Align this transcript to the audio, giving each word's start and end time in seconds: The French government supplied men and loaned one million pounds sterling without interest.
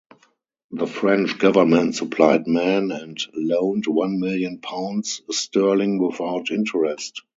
The 0.71 0.87
French 0.87 1.37
government 1.37 1.93
supplied 1.93 2.47
men 2.47 2.91
and 2.91 3.19
loaned 3.35 3.85
one 3.85 4.19
million 4.19 4.57
pounds 4.57 5.21
sterling 5.29 5.99
without 5.99 6.49
interest. 6.49 7.21